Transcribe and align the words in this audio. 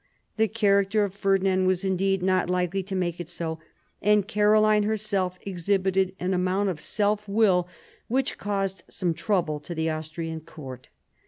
The 0.35 0.47
character 0.47 1.03
of 1.03 1.13
Ferdinand 1.13 1.67
was 1.67 1.85
indeed 1.85 2.23
not 2.23 2.49
likely 2.49 2.81
to 2.81 2.95
make 2.95 3.19
it 3.19 3.29
so, 3.29 3.59
and 4.01 4.27
Caroline 4.27 4.81
herself 4.81 5.37
exhibited 5.43 6.15
an 6.19 6.33
amount 6.33 6.69
of 6.69 6.81
self 6.81 7.27
will 7.27 7.67
which 8.07 8.39
caused 8.39 8.81
some 8.87 9.13
trouble 9.13 9.59
to 9.59 9.75
the 9.75 9.91
Austrian 9.91 10.39
court. 10.41 10.89